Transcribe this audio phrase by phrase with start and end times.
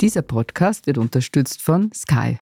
[0.00, 2.38] Dieser Podcast wird unterstützt von Sky.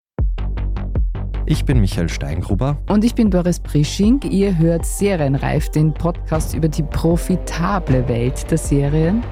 [1.44, 2.80] Ich bin Michael Steingruber.
[2.88, 4.20] Und ich bin Boris Prisching.
[4.30, 9.24] Ihr hört Serienreif, den Podcast über die profitable Welt der Serien.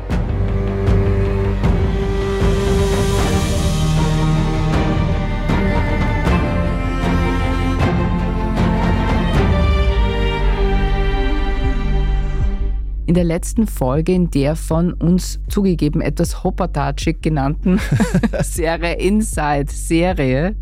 [13.16, 17.80] Der letzten Folge, in der von uns zugegeben etwas hoppertatschig genannten
[18.42, 20.54] Serie Inside Serie,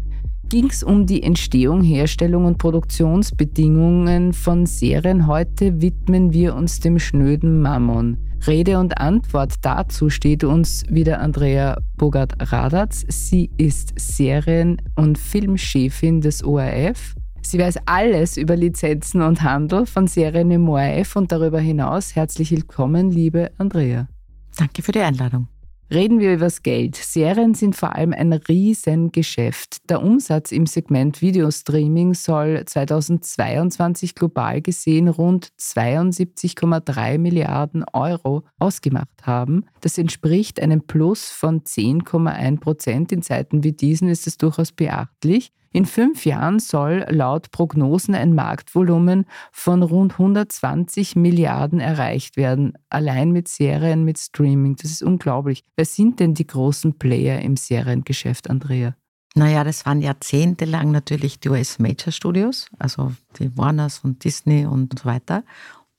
[0.48, 5.26] ging es um die Entstehung, Herstellung und Produktionsbedingungen von Serien.
[5.26, 8.18] Heute widmen wir uns dem schnöden Mammon.
[8.46, 13.04] Rede und Antwort dazu steht uns wieder Andrea Bogart-Radatz.
[13.08, 20.06] Sie ist Serien- und Filmchefin des ORF Sie weiß alles über Lizenzen und Handel von
[20.06, 22.16] Serien im ORF und darüber hinaus.
[22.16, 24.08] Herzlich willkommen, liebe Andrea.
[24.56, 25.48] Danke für die Einladung.
[25.92, 26.96] Reden wir über das Geld.
[26.96, 29.90] Serien sind vor allem ein Riesengeschäft.
[29.90, 39.66] Der Umsatz im Segment Videostreaming soll 2022 global gesehen rund 72,3 Milliarden Euro ausgemacht haben.
[39.82, 43.12] Das entspricht einem Plus von 10,1 Prozent.
[43.12, 45.52] In Zeiten wie diesen ist es durchaus beachtlich.
[45.74, 52.74] In fünf Jahren soll laut Prognosen ein Marktvolumen von rund 120 Milliarden erreicht werden.
[52.90, 54.76] Allein mit Serien, mit Streaming.
[54.76, 55.64] Das ist unglaublich.
[55.74, 58.94] Wer sind denn die großen Player im Seriengeschäft, Andrea?
[59.34, 65.00] Naja, das waren jahrzehntelang natürlich die US Major Studios, also die Warners und Disney und
[65.00, 65.42] so weiter,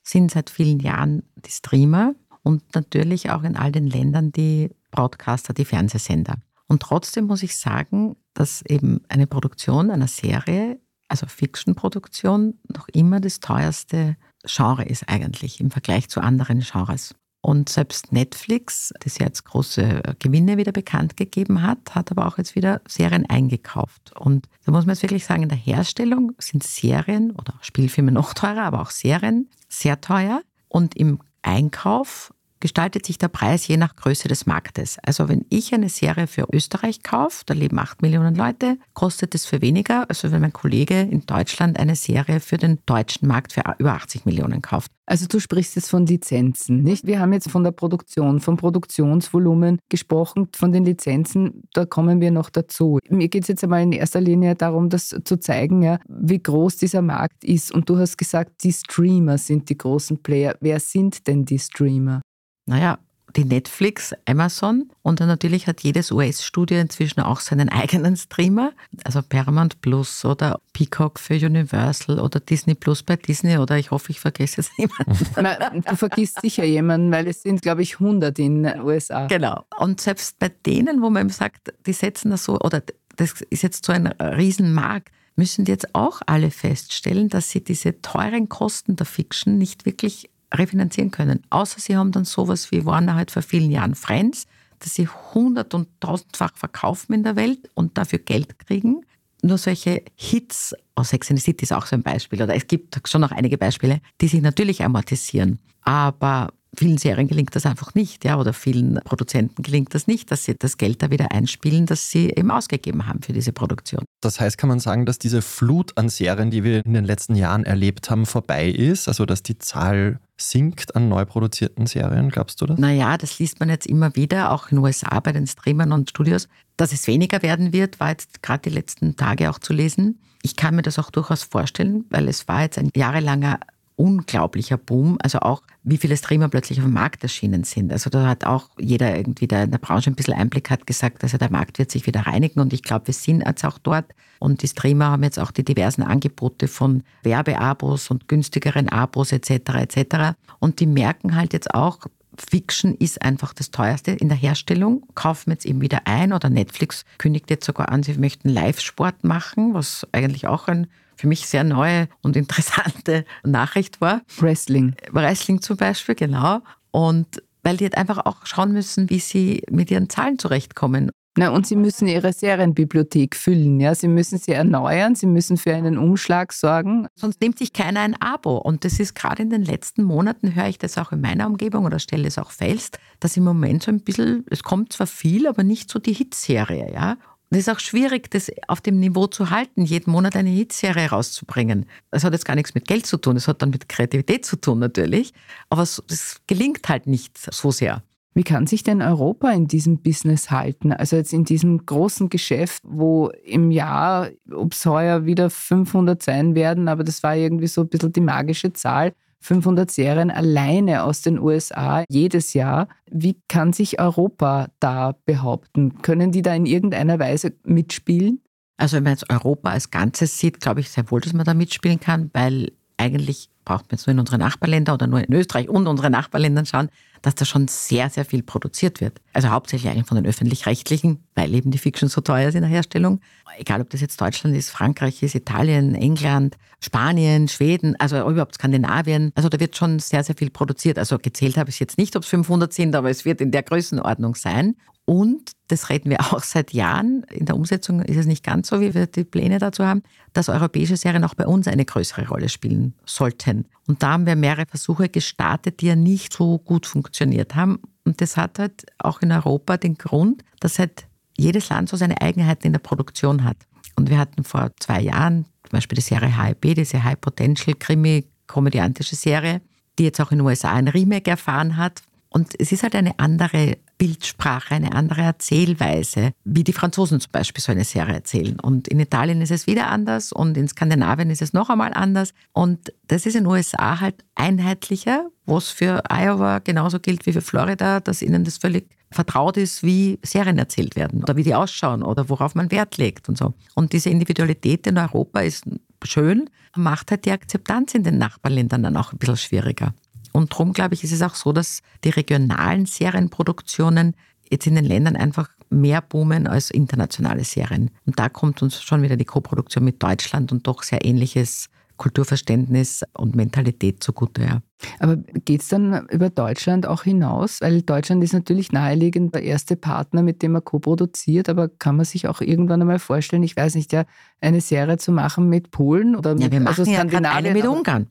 [0.02, 5.52] sind seit vielen Jahren die Streamer und natürlich auch in all den Ländern die Broadcaster,
[5.52, 6.36] die Fernsehsender.
[6.68, 13.20] Und trotzdem muss ich sagen, dass eben eine Produktion einer Serie, also Fiction-Produktion, noch immer
[13.20, 17.14] das teuerste Genre ist eigentlich im Vergleich zu anderen Genres.
[17.40, 22.56] Und selbst Netflix, das jetzt große Gewinne wieder bekannt gegeben hat, hat aber auch jetzt
[22.56, 24.12] wieder Serien eingekauft.
[24.18, 28.34] Und da muss man jetzt wirklich sagen, in der Herstellung sind Serien oder Spielfilme noch
[28.34, 30.42] teurer, aber auch Serien sehr teuer.
[30.68, 32.34] Und im Einkauf
[32.66, 34.98] gestaltet sich der Preis je nach Größe des Marktes.
[35.04, 39.46] Also wenn ich eine Serie für Österreich kaufe, da leben 8 Millionen Leute, kostet es
[39.46, 43.62] für weniger, als wenn mein Kollege in Deutschland eine Serie für den deutschen Markt für
[43.78, 44.90] über 80 Millionen kauft.
[45.08, 47.06] Also du sprichst jetzt von Lizenzen, nicht?
[47.06, 52.32] Wir haben jetzt von der Produktion, vom Produktionsvolumen gesprochen, von den Lizenzen, da kommen wir
[52.32, 52.98] noch dazu.
[53.08, 56.78] Mir geht es jetzt einmal in erster Linie darum, das zu zeigen, ja, wie groß
[56.78, 57.72] dieser Markt ist.
[57.72, 60.56] Und du hast gesagt, die Streamer sind die großen Player.
[60.60, 62.22] Wer sind denn die Streamer?
[62.66, 62.98] Naja,
[63.36, 68.72] die Netflix, Amazon und dann natürlich hat jedes US-Studio inzwischen auch seinen eigenen Streamer,
[69.04, 74.10] also Paramount Plus oder Peacock für Universal oder Disney Plus bei Disney oder ich hoffe,
[74.10, 75.82] ich vergesse jetzt jemanden.
[75.88, 79.26] du vergisst sicher jemanden, weil es sind, glaube ich, 100 in den USA.
[79.26, 79.64] Genau.
[79.78, 82.82] Und selbst bei denen, wo man sagt, die setzen das so, oder
[83.16, 88.00] das ist jetzt so ein Riesenmarkt, müssen die jetzt auch alle feststellen, dass sie diese
[88.00, 91.42] teuren Kosten der Fiction nicht wirklich refinanzieren können.
[91.50, 94.46] Außer sie haben dann sowas wie Warner halt vor vielen Jahren Friends,
[94.78, 99.02] dass sie hundert- und tausendfach verkaufen in der Welt und dafür Geld kriegen.
[99.42, 102.66] Nur solche Hits, oh, Sex and the City ist auch so ein Beispiel, oder es
[102.66, 105.58] gibt schon noch einige Beispiele, die sich natürlich amortisieren.
[105.82, 110.44] Aber vielen Serien gelingt das einfach nicht, ja, oder vielen Produzenten gelingt das nicht, dass
[110.44, 114.04] sie das Geld da wieder einspielen, das sie eben ausgegeben haben für diese Produktion.
[114.20, 117.34] Das heißt, kann man sagen, dass diese Flut an Serien, die wir in den letzten
[117.34, 119.08] Jahren erlebt haben, vorbei ist?
[119.08, 122.78] Also, dass die Zahl sinkt an neu produzierten Serien, glaubst du das?
[122.78, 126.10] Naja, das liest man jetzt immer wieder, auch in den USA bei den Streamern und
[126.10, 126.48] Studios.
[126.76, 130.20] Dass es weniger werden wird, war jetzt gerade die letzten Tage auch zu lesen.
[130.42, 133.58] Ich kann mir das auch durchaus vorstellen, weil es war jetzt ein jahrelanger
[133.96, 135.18] unglaublicher Boom.
[135.20, 137.92] Also auch, wie viele Streamer plötzlich auf dem Markt erschienen sind.
[137.92, 141.22] Also da hat auch jeder irgendwie, der in der Branche ein bisschen Einblick hat, gesagt,
[141.22, 144.06] also der Markt wird sich wieder reinigen und ich glaube, wir sind jetzt auch dort.
[144.38, 149.50] Und die Streamer haben jetzt auch die diversen Angebote von Werbeabos und günstigeren Abos etc.
[149.50, 150.36] etc.
[150.60, 152.00] Und die merken halt jetzt auch,
[152.38, 155.04] Fiction ist einfach das teuerste in der Herstellung.
[155.14, 159.72] Kaufen jetzt eben wieder ein oder Netflix kündigt jetzt sogar an, sie möchten Live-Sport machen,
[159.72, 164.22] was eigentlich auch ein für mich sehr neue und interessante Nachricht war.
[164.38, 164.94] Wrestling.
[165.10, 166.60] Wrestling zum Beispiel, genau.
[166.90, 171.10] Und weil die jetzt einfach auch schauen müssen, wie sie mit ihren Zahlen zurechtkommen.
[171.38, 173.94] Na, und sie müssen ihre Serienbibliothek füllen, ja.
[173.94, 177.08] Sie müssen sie erneuern, sie müssen für einen Umschlag sorgen.
[177.14, 178.56] Sonst nimmt sich keiner ein Abo.
[178.56, 181.84] Und das ist gerade in den letzten Monaten, höre ich das auch in meiner Umgebung
[181.84, 185.46] oder stelle es auch fest, dass im Moment so ein bisschen, es kommt zwar viel,
[185.46, 187.18] aber nicht so die Hitserie, ja.
[187.50, 191.86] Es ist auch schwierig, das auf dem Niveau zu halten, jeden Monat eine Hitserie rauszubringen.
[192.10, 194.56] Das hat jetzt gar nichts mit Geld zu tun, das hat dann mit Kreativität zu
[194.56, 195.32] tun natürlich.
[195.70, 198.02] Aber das gelingt halt nicht so sehr.
[198.34, 200.92] Wie kann sich denn Europa in diesem Business halten?
[200.92, 206.54] Also jetzt in diesem großen Geschäft, wo im Jahr, ob es heuer wieder 500 sein
[206.54, 209.14] werden, aber das war irgendwie so ein bisschen die magische Zahl,
[209.46, 212.88] 500 Serien alleine aus den USA jedes Jahr.
[213.08, 216.02] Wie kann sich Europa da behaupten?
[216.02, 218.40] Können die da in irgendeiner Weise mitspielen?
[218.76, 221.54] Also wenn man jetzt Europa als Ganzes sieht, glaube ich sehr wohl, dass man da
[221.54, 225.68] mitspielen kann, weil eigentlich braucht man jetzt nur in unsere Nachbarländer oder nur in Österreich
[225.68, 226.88] und unsere Nachbarländern schauen,
[227.20, 229.20] dass da schon sehr, sehr viel produziert wird.
[229.34, 232.70] Also hauptsächlich eigentlich von den öffentlich-rechtlichen, weil eben die Fiction so teuer ist in der
[232.70, 233.20] Herstellung.
[233.58, 239.32] Egal, ob das jetzt Deutschland ist, Frankreich ist, Italien, England, Spanien, Schweden, also überhaupt Skandinavien.
[239.34, 240.98] Also da wird schon sehr, sehr viel produziert.
[240.98, 243.62] Also gezählt habe ich jetzt nicht, ob es 500 sind, aber es wird in der
[243.62, 244.76] Größenordnung sein.
[245.06, 247.22] Und das reden wir auch seit Jahren.
[247.30, 250.02] In der Umsetzung ist es nicht ganz so, wie wir die Pläne dazu haben,
[250.34, 253.66] dass europäische Serien auch bei uns eine größere Rolle spielen sollten.
[253.86, 257.80] Und da haben wir mehrere Versuche gestartet, die ja nicht so gut funktioniert haben.
[258.04, 261.06] Und das hat halt auch in Europa den Grund, dass halt
[261.38, 263.56] jedes Land so seine Eigenheiten in der Produktion hat.
[263.94, 268.26] Und wir hatten vor zwei Jahren zum Beispiel die Serie HIP, diese High Potential Krimi,
[268.46, 269.60] komödiantische Serie,
[269.98, 272.02] die jetzt auch in den USA ein Remake erfahren hat.
[272.36, 277.64] Und es ist halt eine andere Bildsprache, eine andere Erzählweise, wie die Franzosen zum Beispiel
[277.64, 278.60] so eine Serie erzählen.
[278.60, 282.34] Und in Italien ist es wieder anders und in Skandinavien ist es noch einmal anders.
[282.52, 287.40] Und das ist in den USA halt einheitlicher, was für Iowa genauso gilt wie für
[287.40, 292.02] Florida, dass ihnen das völlig vertraut ist, wie Serien erzählt werden oder wie die ausschauen
[292.02, 293.54] oder worauf man Wert legt und so.
[293.74, 295.64] Und diese Individualität in Europa ist
[296.04, 299.94] schön, macht halt die Akzeptanz in den Nachbarländern dann auch ein bisschen schwieriger.
[300.36, 304.14] Und darum, glaube ich, ist es auch so, dass die regionalen Serienproduktionen
[304.50, 307.90] jetzt in den Ländern einfach mehr boomen als internationale Serien.
[308.04, 313.02] Und da kommt uns schon wieder die Koproduktion mit Deutschland und doch sehr ähnliches Kulturverständnis
[313.14, 314.42] und Mentalität zugute.
[314.42, 314.60] Ja.
[314.98, 317.62] Aber geht es dann über Deutschland auch hinaus?
[317.62, 322.04] Weil Deutschland ist natürlich naheliegend der erste Partner, mit dem man co-produziert, aber kann man
[322.04, 324.04] sich auch irgendwann einmal vorstellen, ich weiß nicht, ja,
[324.42, 327.66] eine Serie zu machen mit Polen oder mit ja, wir machen also ja eine mit
[327.66, 328.08] Ungarn.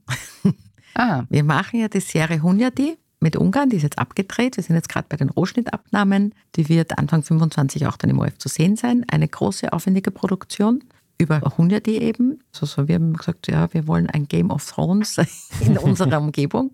[0.96, 1.24] Ah.
[1.30, 4.58] Wir machen ja die Serie Hunyadi mit Ungarn, die ist jetzt abgedreht.
[4.58, 6.34] Wir sind jetzt gerade bei den Rohschnittabnahmen.
[6.56, 9.06] Die wird Anfang 25 auch dann im OF zu sehen sein.
[9.10, 10.84] Eine große, aufwendige Produktion
[11.18, 12.40] über Hunyadi eben.
[12.60, 15.18] Also wir haben gesagt, ja, wir wollen ein Game of Thrones
[15.62, 16.72] in unserer Umgebung.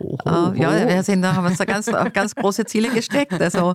[0.00, 3.40] Uh, ja, wir sind, da haben uns da ganz, ganz große Ziele gesteckt.
[3.40, 3.72] Also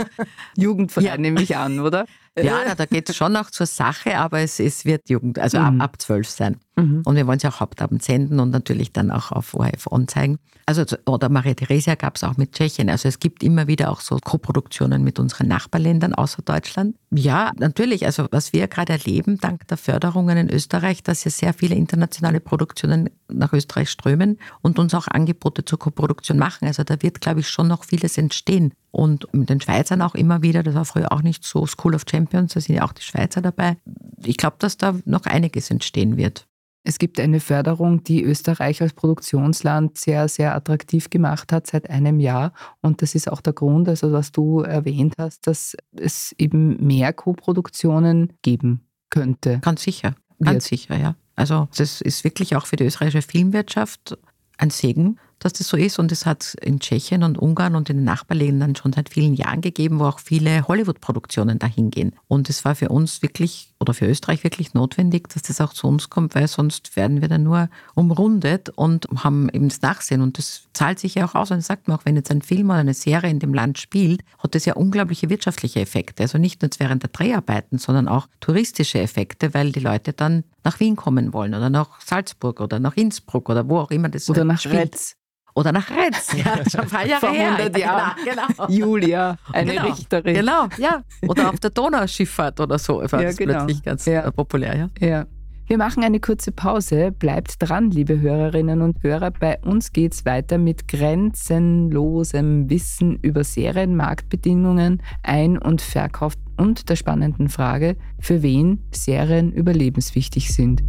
[0.58, 1.18] Jugendverein ja.
[1.18, 2.06] nehme ich an, oder?
[2.38, 5.58] Ja, na, da geht es schon noch zur Sache, aber es, es wird Jugend, also
[5.58, 5.80] mhm.
[5.80, 6.58] ab, ab 12 sein.
[6.76, 7.04] Mhm.
[7.06, 10.38] Und wir wollen sie auch Hauptabend senden und natürlich dann auch auf ORF On zeigen.
[10.66, 12.90] Also, oder Maria Theresia gab es auch mit Tschechien.
[12.90, 16.96] Also es gibt immer wieder auch so Koproduktionen mit unseren Nachbarländern außer Deutschland.
[17.12, 18.06] Ja, natürlich.
[18.06, 22.40] Also was wir gerade erleben, dank der Förderungen in Österreich, dass ja sehr viele internationale
[22.40, 26.68] Produktionen nach Österreich strömen und uns auch Angebote zur Koproduktion machen.
[26.68, 28.74] Also da wird, glaube ich, schon noch vieles entstehen.
[28.96, 32.06] Und mit den Schweizern auch immer wieder, das war früher auch nicht so School of
[32.10, 33.76] Champions, da sind ja auch die Schweizer dabei.
[34.24, 36.48] Ich glaube, dass da noch einiges entstehen wird.
[36.86, 42.22] Es gibt eine Förderung, die Österreich als Produktionsland sehr, sehr attraktiv gemacht hat seit einem
[42.22, 42.54] Jahr.
[42.80, 47.12] Und das ist auch der Grund, also was du erwähnt hast, dass es eben mehr
[47.12, 49.60] Co-Produktionen geben könnte.
[49.60, 50.64] Ganz sicher, ganz wird.
[50.64, 51.16] sicher, ja.
[51.36, 54.18] Also das ist wirklich auch für die österreichische Filmwirtschaft
[54.58, 56.00] ein Segen, dass das so ist.
[56.00, 59.62] Und es hat in Tschechien und Ungarn und in den Nachbarländern schon seit vielen Jahren
[59.62, 62.16] gegeben, wo auch viele Hollywood-Produktionen dahin gehen.
[62.28, 65.88] Und es war für uns wirklich oder für Österreich wirklich notwendig, dass das auch zu
[65.88, 70.22] uns kommt, weil sonst werden wir dann nur umrundet und haben eben das Nachsehen.
[70.22, 71.52] Und das zahlt sich ja auch aus.
[71.52, 73.78] Und das sagt man auch, wenn jetzt ein Film oder eine Serie in dem Land
[73.78, 76.24] spielt, hat das ja unglaubliche wirtschaftliche Effekte.
[76.24, 80.80] Also nicht nur während der Dreharbeiten, sondern auch touristische Effekte, weil die Leute dann nach
[80.80, 84.44] Wien kommen wollen oder nach Salzburg oder nach Innsbruck oder wo auch immer das Oder
[84.44, 85.16] nach Retz.
[85.56, 87.86] Oder nach Retz, ja, schon ein paar Jahre Vor 100 her.
[87.86, 88.16] Jahren.
[88.26, 88.70] Genau, genau.
[88.70, 90.36] Julia, eine genau, Richterin.
[90.36, 91.02] Genau, ja.
[91.28, 92.98] Oder auf der Donauschifffahrt oder so.
[92.98, 93.54] War ja, das genau.
[93.54, 94.30] plötzlich ganz ja.
[94.32, 95.08] populär, ja.
[95.08, 95.26] Ja.
[95.68, 97.12] Wir machen eine kurze Pause.
[97.12, 99.32] Bleibt dran, liebe Hörerinnen und Hörer.
[99.32, 106.98] Bei uns geht es weiter mit grenzenlosem Wissen über Serienmarktbedingungen, Ein- und Verkauf und der
[106.98, 110.84] spannenden Frage, für wen Serien überlebenswichtig sind.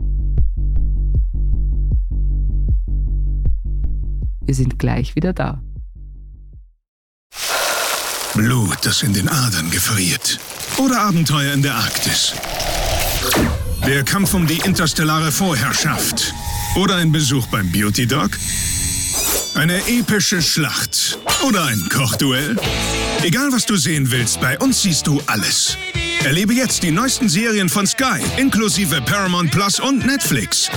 [4.47, 5.61] Wir sind gleich wieder da.
[8.35, 10.38] Blut, das in den Adern gefriert.
[10.76, 12.33] Oder Abenteuer in der Arktis.
[13.85, 16.33] Der Kampf um die interstellare Vorherrschaft.
[16.76, 18.31] Oder ein Besuch beim Beauty Dog.
[19.55, 21.19] Eine epische Schlacht.
[21.45, 22.57] Oder ein Kochduell.
[23.23, 25.76] Egal was du sehen willst, bei uns siehst du alles.
[26.25, 30.71] Erlebe jetzt die neuesten Serien von Sky, inklusive Paramount Plus und Netflix.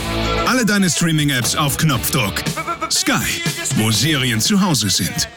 [0.45, 2.35] Alle deine Streaming-Apps auf Knopfdruck.
[2.91, 3.41] Sky,
[3.75, 5.29] wo Serien zu Hause sind.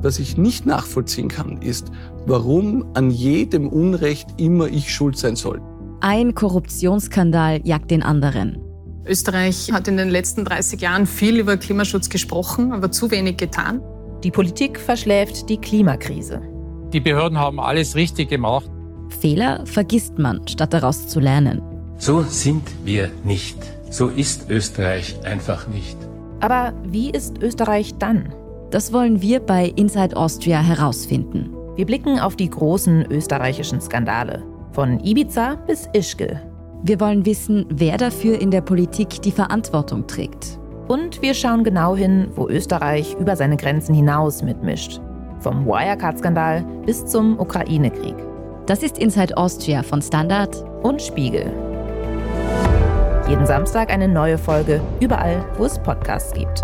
[0.00, 1.90] Was ich nicht nachvollziehen kann, ist,
[2.24, 5.60] warum an jedem Unrecht immer ich schuld sein soll.
[6.00, 8.58] Ein Korruptionsskandal jagt den anderen.
[9.04, 13.82] Österreich hat in den letzten 30 Jahren viel über Klimaschutz gesprochen, aber zu wenig getan.
[14.24, 16.40] Die Politik verschläft die Klimakrise.
[16.94, 18.70] Die Behörden haben alles richtig gemacht.
[19.08, 21.62] Fehler vergisst man, statt daraus zu lernen.
[21.98, 23.56] So sind wir nicht.
[23.90, 25.96] So ist Österreich einfach nicht.
[26.40, 28.32] Aber wie ist Österreich dann?
[28.70, 31.50] Das wollen wir bei Inside Austria herausfinden.
[31.74, 34.42] Wir blicken auf die großen österreichischen Skandale.
[34.72, 36.40] Von Ibiza bis Ischgl.
[36.82, 40.58] Wir wollen wissen, wer dafür in der Politik die Verantwortung trägt.
[40.86, 45.00] Und wir schauen genau hin, wo Österreich über seine Grenzen hinaus mitmischt.
[45.40, 48.27] Vom Wirecard-Skandal bis zum Ukraine-Krieg.
[48.68, 51.46] Das ist Inside Austria von Standard und Spiegel.
[53.26, 56.60] Jeden Samstag eine neue Folge, überall, wo es Podcasts gibt.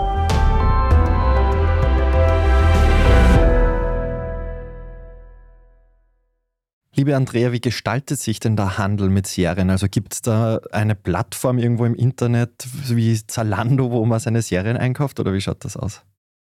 [6.95, 9.71] Liebe Andrea, wie gestaltet sich denn der Handel mit Serien?
[9.71, 14.77] Also gibt es da eine Plattform irgendwo im Internet wie Zalando, wo man seine Serien
[14.77, 16.03] einkauft oder wie schaut das aus?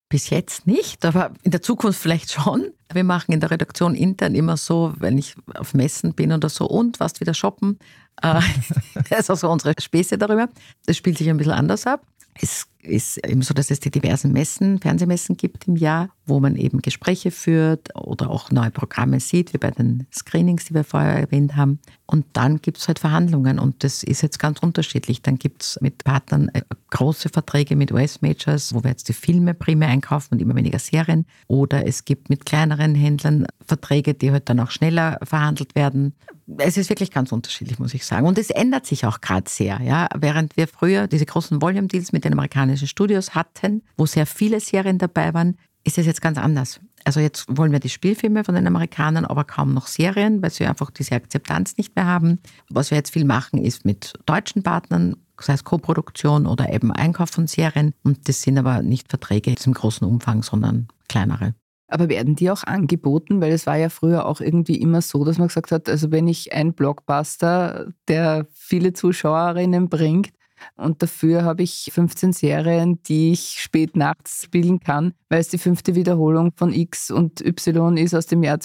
[0.08, 2.72] Bis jetzt nicht, aber in der Zukunft vielleicht schon.
[2.92, 6.66] Wir machen in der Redaktion intern immer so, wenn ich auf Messen bin oder so,
[6.66, 7.78] und was wieder shoppen.
[8.22, 8.40] Äh,
[9.10, 10.48] das ist also unsere Späße darüber.
[10.86, 12.06] Das spielt sich ein bisschen anders ab.
[12.40, 16.56] Es ist eben so, dass es die diversen Messen, Fernsehmessen gibt im Jahr, wo man
[16.56, 21.18] eben Gespräche führt oder auch neue Programme sieht, wie bei den Screenings, die wir vorher
[21.18, 21.78] erwähnt haben.
[22.06, 25.22] Und dann gibt es halt Verhandlungen und das ist jetzt ganz unterschiedlich.
[25.22, 29.54] Dann gibt es mit Partnern äh, große Verträge mit US-Majors, wo wir jetzt die Filme
[29.54, 31.26] primär einkaufen und immer weniger Serien.
[31.48, 36.14] Oder es gibt mit kleineren Händlern Verträge, die halt dann auch schneller verhandelt werden.
[36.56, 38.26] Es ist wirklich ganz unterschiedlich, muss ich sagen.
[38.26, 39.80] Und es ändert sich auch gerade sehr.
[39.82, 40.08] Ja?
[40.16, 44.98] Während wir früher diese großen Volume-Deals mit den amerikanischen Studios hatten, wo sehr viele Serien
[44.98, 46.80] dabei waren, ist es jetzt ganz anders.
[47.04, 50.66] Also jetzt wollen wir die Spielfilme von den Amerikanern, aber kaum noch Serien, weil sie
[50.66, 52.40] einfach diese Akzeptanz nicht mehr haben.
[52.68, 57.30] Was wir jetzt viel machen, ist mit deutschen Partnern, sei es Co-Produktion oder eben Einkauf
[57.30, 57.94] von Serien.
[58.02, 61.54] Und das sind aber nicht Verträge im großen Umfang, sondern kleinere.
[61.90, 63.40] Aber werden die auch angeboten?
[63.40, 66.28] Weil es war ja früher auch irgendwie immer so, dass man gesagt hat, also wenn
[66.28, 70.32] ich einen Blockbuster, der viele Zuschauerinnen bringt,
[70.76, 75.58] und dafür habe ich 15 Serien, die ich spät nachts spielen kann, weil es die
[75.58, 78.58] fünfte Wiederholung von X und Y ist aus dem Jahr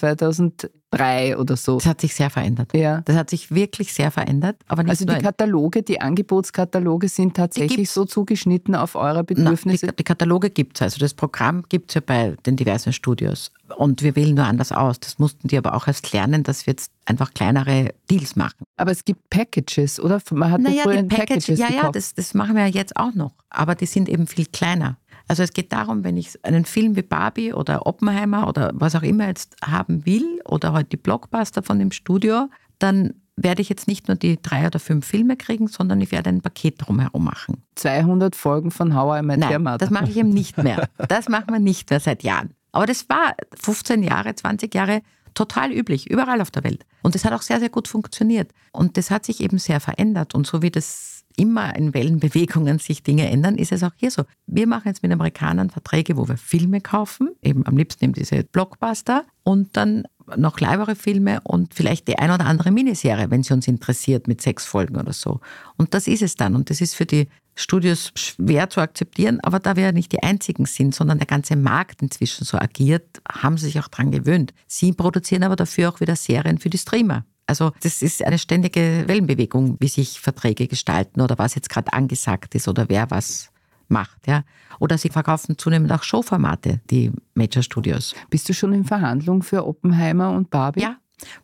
[0.98, 1.78] 2003 oder so.
[1.78, 2.74] Das hat sich sehr verändert.
[2.74, 3.02] Ja.
[3.06, 4.58] Das hat sich wirklich sehr verändert.
[4.68, 9.86] Aber also die Kataloge, die Angebotskataloge sind tatsächlich so zugeschnitten auf eure Bedürfnisse?
[9.88, 10.82] Na, die, die, Kataloge gibt es.
[10.82, 13.52] Also das Programm gibt es ja bei den diversen Studios.
[13.78, 15.00] Und wir wählen nur anders aus.
[15.00, 18.66] Das mussten die aber auch erst lernen, dass wir jetzt einfach kleinere Deals machen.
[18.78, 20.22] Aber es gibt Packages, oder?
[20.32, 22.96] Man hat naja, früher die Package, Packages Ja, ja, das, das machen wir ja jetzt
[22.96, 23.34] auch noch.
[23.50, 24.98] Aber die sind eben viel kleiner.
[25.28, 29.04] Also es geht darum, wenn ich einen Film wie Barbie oder Oppenheimer oder was auch
[29.04, 32.50] immer jetzt haben will oder heute halt die Blockbuster von dem Studio,
[32.80, 36.30] dann werde ich jetzt nicht nur die drei oder fünf Filme kriegen, sondern ich werde
[36.30, 37.64] ein Paket drumherum machen.
[37.76, 39.78] 200 Folgen von How I Met Nein, Your Mother.
[39.80, 40.90] das mache ich eben nicht mehr.
[41.08, 42.52] Das machen wir nicht mehr seit Jahren.
[42.72, 45.02] Aber das war 15 Jahre, 20 Jahre
[45.34, 46.86] total üblich, überall auf der Welt.
[47.02, 48.52] Und das hat auch sehr, sehr gut funktioniert.
[48.72, 50.36] Und das hat sich eben sehr verändert.
[50.36, 54.24] Und so wie das immer in Wellenbewegungen sich Dinge ändern, ist es auch hier so.
[54.48, 58.44] Wir machen jetzt mit Amerikanern Verträge, wo wir Filme kaufen, eben am liebsten eben diese
[58.44, 60.04] Blockbuster und dann
[60.38, 64.42] noch clevere Filme und vielleicht die ein oder andere Miniserie, wenn sie uns interessiert, mit
[64.42, 65.42] sechs Folgen oder so.
[65.78, 66.56] Und das ist es dann.
[66.56, 70.24] Und das ist für die Studios schwer zu akzeptieren, aber da wir ja nicht die
[70.24, 74.54] einzigen sind, sondern der ganze Markt inzwischen so agiert, haben sie sich auch daran gewöhnt.
[74.68, 77.26] Sie produzieren aber dafür auch wieder Serien für die Streamer.
[77.46, 82.56] Also das ist eine ständige Wellenbewegung, wie sich Verträge gestalten oder was jetzt gerade angesagt
[82.56, 83.50] ist oder wer was
[83.90, 84.28] macht.
[84.28, 84.44] Ja.
[84.80, 88.16] Oder sie verkaufen zunehmend auch Showformate, die Major Studios.
[88.30, 90.82] Bist du schon in Verhandlung für Oppenheimer und Barbie?
[90.82, 90.98] Ja,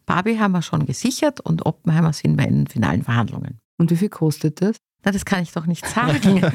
[0.05, 3.59] Barbie haben wir schon gesichert und Oppenheimer sind wir in finalen Verhandlungen.
[3.77, 4.75] Und wie viel kostet das?
[5.03, 6.41] Na, das kann ich doch nicht sagen.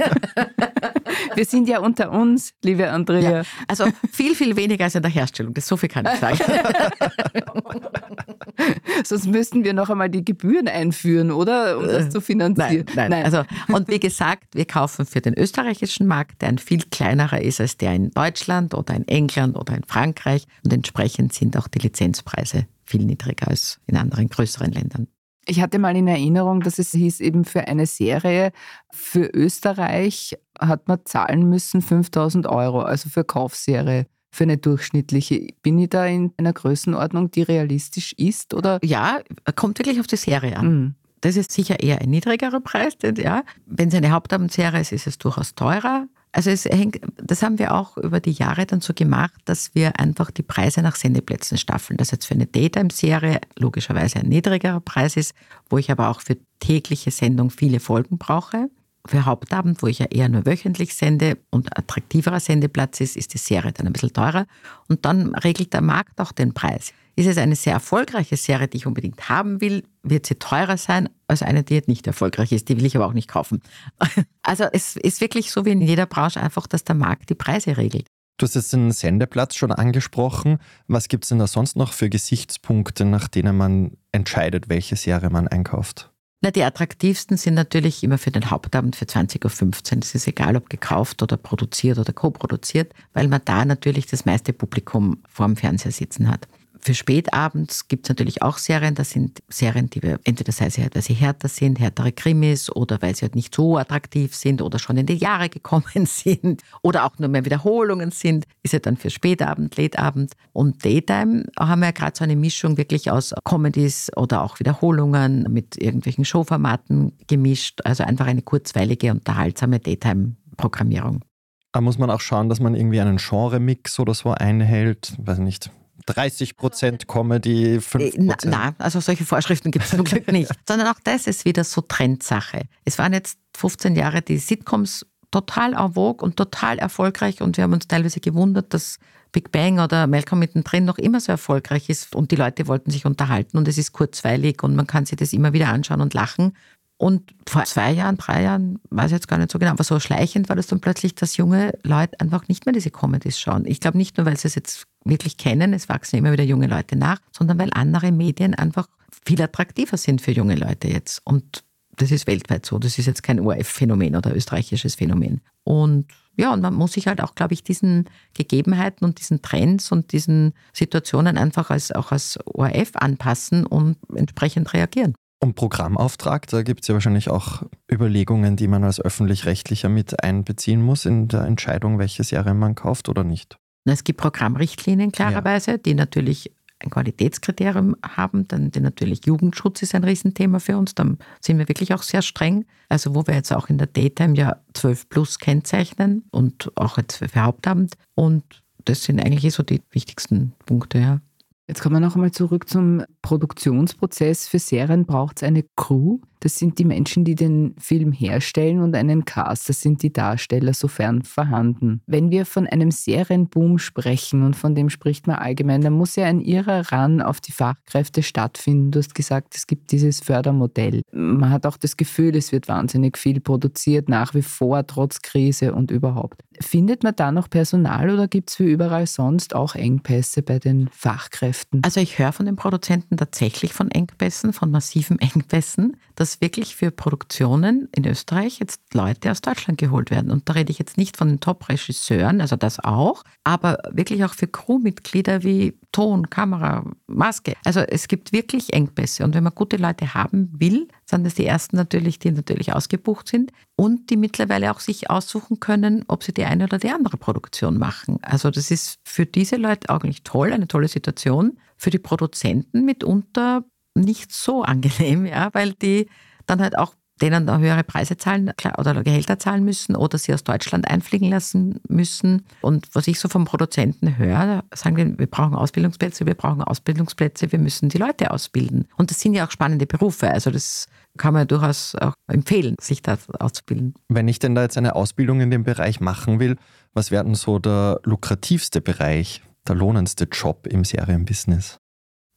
[1.34, 3.38] Wir sind ja unter uns, liebe Andrea.
[3.38, 5.54] Ja, also viel, viel weniger als in der Herstellung.
[5.54, 6.38] Das so viel kann ich sagen.
[9.04, 11.78] Sonst müssten wir noch einmal die Gebühren einführen, oder?
[11.78, 12.87] Um das zu finanzieren.
[12.94, 13.11] Nein, nein.
[13.11, 13.25] nein.
[13.25, 17.61] Also, und wie gesagt, wir kaufen für den österreichischen Markt, der ein viel kleinerer ist
[17.61, 20.46] als der in Deutschland oder in England oder in Frankreich.
[20.64, 25.08] Und entsprechend sind auch die Lizenzpreise viel niedriger als in anderen größeren Ländern.
[25.46, 28.52] Ich hatte mal in Erinnerung, dass es hieß, eben für eine Serie
[28.90, 35.49] für Österreich hat man zahlen müssen 5000 Euro, also für Kaufserie für eine durchschnittliche.
[35.62, 38.53] Bin ich da in einer Größenordnung, die realistisch ist?
[38.53, 38.81] Oder?
[38.83, 39.21] Ja,
[39.55, 40.67] kommt wirklich auf die Serie an.
[40.67, 40.95] Mhm.
[41.21, 42.99] Das ist sicher eher ein niedrigerer Preis.
[42.99, 46.09] Denn, ja, wenn es eine Hauptabendserie ist, ist es durchaus teurer.
[46.33, 50.00] Also es hängt, das haben wir auch über die Jahre dann so gemacht, dass wir
[50.00, 51.97] einfach die Preise nach Sendeplätzen staffeln.
[51.97, 55.33] Das jetzt für eine Daytime-Serie logischerweise ein niedrigerer Preis ist,
[55.71, 58.69] wo ich aber auch für tägliche Sendung viele Folgen brauche.
[59.06, 63.38] Für Hauptabend, wo ich ja eher nur wöchentlich sende und attraktiverer Sendeplatz ist, ist die
[63.38, 64.46] Serie dann ein bisschen teurer.
[64.88, 66.92] Und dann regelt der Markt auch den Preis.
[67.16, 71.08] Ist es eine sehr erfolgreiche Serie, die ich unbedingt haben will, wird sie teurer sein
[71.28, 72.68] als eine, die jetzt nicht erfolgreich ist.
[72.68, 73.62] Die will ich aber auch nicht kaufen.
[74.46, 77.78] Also es ist wirklich so wie in jeder Branche einfach, dass der Markt die Preise
[77.78, 78.06] regelt.
[78.37, 80.58] Du hast jetzt den Sendeplatz schon angesprochen.
[80.87, 85.30] Was gibt es denn da sonst noch für Gesichtspunkte, nach denen man entscheidet, welche Serie
[85.30, 86.11] man einkauft?
[86.44, 89.98] Na, die attraktivsten sind natürlich immer für den Hauptabend für 20.15 Uhr.
[90.02, 94.52] Es ist egal, ob gekauft oder produziert oder co-produziert, weil man da natürlich das meiste
[94.52, 96.46] Publikum vorm Fernseher sitzen hat.
[96.85, 98.95] Für spätabends gibt es natürlich auch Serien.
[98.95, 103.00] Das sind Serien, die wir entweder sei halt, weil sie härter sind, härtere Krimis oder
[103.00, 107.07] weil sie halt nicht so attraktiv sind oder schon in die Jahre gekommen sind oder
[107.07, 110.35] auch nur mehr Wiederholungen sind, ist ja dann für Spätabend, Lätabend.
[110.53, 115.47] Und Daytime haben wir ja gerade so eine Mischung wirklich aus Comedies oder auch Wiederholungen
[115.50, 117.81] mit irgendwelchen Showformaten gemischt.
[117.85, 121.25] Also einfach eine kurzweilige, unterhaltsame Daytime-Programmierung.
[121.73, 125.14] Da muss man auch schauen, dass man irgendwie einen Genre-Mix oder so einhält.
[125.19, 125.71] Weiß nicht,
[126.06, 130.50] 30 Prozent Comedy, 5 Nein, na, also solche Vorschriften gibt es zum Glück nicht.
[130.68, 132.62] Sondern auch das ist wieder so Trendsache.
[132.84, 137.64] Es waren jetzt 15 Jahre die Sitcoms total en vogue und total erfolgreich und wir
[137.64, 138.99] haben uns teilweise gewundert, dass
[139.32, 143.04] Big Bang oder Malcolm mittendrin noch immer so erfolgreich ist und die Leute wollten sich
[143.04, 146.56] unterhalten und es ist kurzweilig und man kann sich das immer wieder anschauen und lachen.
[146.96, 149.98] Und vor zwei Jahren, drei Jahren, weiß ich jetzt gar nicht so genau, aber so
[149.98, 153.64] schleichend war das dann plötzlich, dass junge Leute einfach nicht mehr diese Comedies schauen.
[153.66, 156.68] Ich glaube nicht nur, weil sie es jetzt wirklich kennen, es wachsen immer wieder junge
[156.68, 158.86] Leute nach, sondern weil andere Medien einfach
[159.26, 161.20] viel attraktiver sind für junge Leute jetzt.
[161.24, 161.64] Und
[161.96, 162.78] das ist weltweit so.
[162.78, 165.40] Das ist jetzt kein ORF-Phänomen oder österreichisches Phänomen.
[165.64, 169.92] Und ja, und man muss sich halt auch, glaube ich, diesen Gegebenheiten und diesen Trends
[169.92, 175.14] und diesen Situationen einfach als, auch als ORF anpassen und entsprechend reagieren.
[175.44, 180.80] Und Programmauftrag, da gibt es ja wahrscheinlich auch Überlegungen, die man als öffentlich-rechtlicher mit einbeziehen
[180.80, 183.59] muss in der Entscheidung, welche Serie man kauft oder nicht.
[183.85, 185.76] Es gibt Programmrichtlinien klarerweise, ja.
[185.76, 191.59] die natürlich ein Qualitätskriterium haben, dann natürlich Jugendschutz ist ein Riesenthema für uns, dann sind
[191.59, 192.64] wir wirklich auch sehr streng.
[192.88, 197.18] Also wo wir jetzt auch in der Daytime ja 12 plus kennzeichnen und auch jetzt
[197.18, 198.44] für Hauptabend und
[198.87, 201.20] das sind eigentlich so die wichtigsten Punkte, ja.
[201.68, 204.46] Jetzt kommen wir noch einmal zurück zum Produktionsprozess.
[204.46, 206.18] Für Serien braucht es eine Crew.
[206.40, 209.66] Das sind die Menschen, die den Film herstellen und einen Cast.
[209.70, 212.02] Das sind die Darsteller, sofern vorhanden.
[212.06, 216.26] Wenn wir von einem Serienboom sprechen und von dem spricht man allgemein, dann muss ja
[216.26, 218.90] ein irrer Ran auf die Fachkräfte stattfinden.
[218.90, 221.00] Du hast gesagt, es gibt dieses Fördermodell.
[221.12, 225.72] Man hat auch das Gefühl, es wird wahnsinnig viel produziert, nach wie vor, trotz Krise
[225.72, 226.42] und überhaupt.
[226.60, 230.88] Findet man da noch Personal oder gibt es wie überall sonst auch Engpässe bei den
[230.92, 231.80] Fachkräften?
[231.84, 236.90] Also ich höre von den Produzenten tatsächlich von Engpässen, von massiven Engpässen, dass wirklich für
[236.90, 240.31] Produktionen in Österreich jetzt Leute aus Deutschland geholt werden.
[240.31, 244.35] Und da rede ich jetzt nicht von den Top-Regisseuren, also das auch, aber wirklich auch
[244.35, 247.55] für Crewmitglieder wie Ton, Kamera, Maske.
[247.64, 249.24] Also es gibt wirklich Engpässe.
[249.24, 253.29] Und wenn man gute Leute haben will, sind das die ersten natürlich, die natürlich ausgebucht
[253.29, 257.16] sind und die mittlerweile auch sich aussuchen können, ob sie die eine oder die andere
[257.16, 258.18] Produktion machen.
[258.22, 261.59] Also das ist für diese Leute eigentlich toll, eine tolle Situation.
[261.85, 263.62] Für die Produzenten mitunter
[263.94, 266.09] nicht so angenehm, ja, weil die
[266.47, 270.88] dann halt auch denen höhere Preise zahlen oder Gehälter zahlen müssen oder sie aus Deutschland
[270.88, 272.47] einfliegen lassen müssen.
[272.62, 277.53] Und was ich so vom Produzenten höre, sagen die, wir brauchen Ausbildungsplätze, wir brauchen Ausbildungsplätze,
[277.53, 278.88] wir müssen die Leute ausbilden.
[278.97, 280.31] Und das sind ja auch spannende Berufe.
[280.31, 280.87] Also das
[281.18, 283.92] kann man ja durchaus auch empfehlen, sich da auszubilden.
[284.09, 286.57] Wenn ich denn da jetzt eine Ausbildung in dem Bereich machen will,
[286.94, 291.79] was wäre denn so der lukrativste Bereich, der lohnendste Job im Serienbusiness?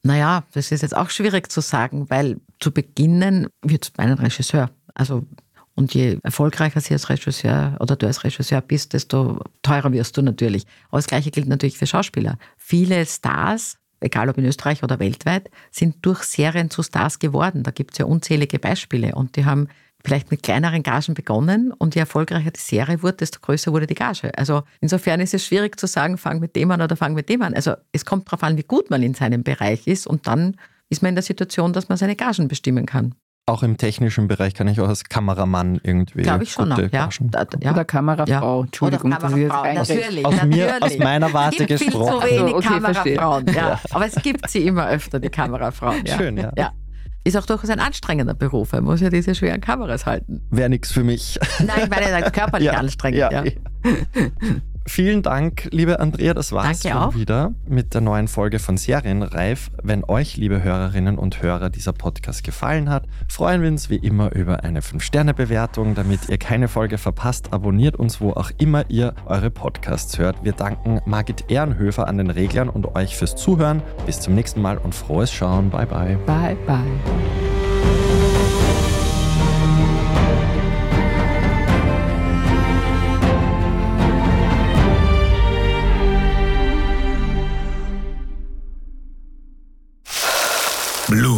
[0.03, 4.69] Naja, das ist jetzt auch schwierig zu sagen, weil zu beginnen wird mein Regisseur.
[4.93, 5.25] Also
[5.77, 10.23] und je erfolgreicher sie als Regisseur oder du als Regisseur bist, desto teurer wirst du
[10.23, 10.65] natürlich.
[10.89, 12.39] Aber das Gleiche gilt natürlich für Schauspieler.
[12.57, 17.61] Viele Stars, egal ob in Österreich oder weltweit, sind durch Serien zu Stars geworden.
[17.61, 19.13] Da gibt es ja unzählige Beispiele.
[19.13, 19.67] Und die haben
[20.07, 23.93] vielleicht mit kleineren Gagen begonnen und je erfolgreicher die Serie wurde, desto größer wurde die
[23.93, 24.31] Gage.
[24.37, 27.41] Also insofern ist es schwierig zu sagen, fang mit dem an oder fang mit dem
[27.41, 27.53] an.
[27.53, 30.55] Also es kommt darauf an, wie gut man in seinem Bereich ist und dann
[30.89, 33.15] ist man in der Situation, dass man seine Gagen bestimmen kann.
[33.49, 36.21] Auch im technischen Bereich kann ich auch als Kameramann irgendwie.
[36.21, 37.09] Glaube ich schon, noch, ja.
[37.61, 37.71] ja.
[37.71, 38.59] Oder Kamerafrau.
[38.59, 38.65] Ja.
[38.65, 40.25] Entschuldigung, Oder Kamerafrau, natürlich.
[40.25, 40.55] Aus, natürlich.
[40.57, 42.21] Mir, aus meiner Warte es gibt gesprochen.
[42.21, 43.45] Viel zu wenig okay, Kamerafrauen.
[43.53, 43.81] Ja.
[43.91, 46.05] Aber es gibt sie immer öfter, die Kamerafrauen.
[46.05, 46.17] Ja.
[46.17, 46.51] Schön, ja.
[47.27, 47.39] Ja.
[47.39, 48.73] Ist auch durchaus ein anstrengender Beruf.
[48.73, 50.41] Er muss ja diese schweren Kameras halten.
[50.49, 51.39] Wäre nichts für mich.
[51.59, 53.19] Nein, ich meine, körperlich anstrengend.
[53.19, 53.43] ja.
[54.87, 56.33] Vielen Dank, liebe Andrea.
[56.33, 57.15] Das war's Danke schon auch.
[57.15, 59.69] wieder mit der neuen Folge von Serienreif.
[59.83, 64.33] Wenn euch, liebe Hörerinnen und Hörer, dieser Podcast gefallen hat, freuen wir uns wie immer
[64.33, 65.93] über eine 5-Sterne-Bewertung.
[65.93, 70.43] Damit ihr keine Folge verpasst, abonniert uns, wo auch immer ihr eure Podcasts hört.
[70.43, 73.83] Wir danken Margit Ehrenhöfer an den Reglern und euch fürs Zuhören.
[74.05, 75.69] Bis zum nächsten Mal und frohes Schauen.
[75.69, 76.17] Bye, bye.
[76.25, 77.56] Bye, bye.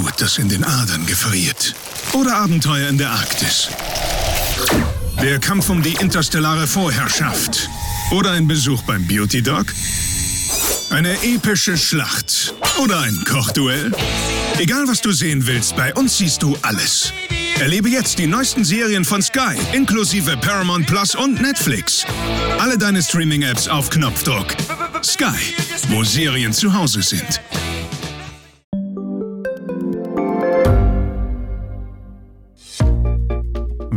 [0.09, 1.73] Blut, das in den Adern gefriert.
[2.13, 3.69] Oder Abenteuer in der Arktis.
[5.21, 7.69] Der Kampf um die interstellare Vorherrschaft.
[8.11, 9.67] Oder ein Besuch beim Beauty Dog.
[10.89, 12.53] Eine epische Schlacht.
[12.81, 13.91] Oder ein Kochduell.
[14.57, 17.13] Egal was du sehen willst, bei uns siehst du alles.
[17.59, 22.05] Erlebe jetzt die neuesten Serien von Sky, inklusive Paramount Plus und Netflix.
[22.57, 24.55] Alle deine Streaming-Apps auf Knopfdruck.
[25.03, 25.55] Sky,
[25.89, 27.41] wo Serien zu Hause sind.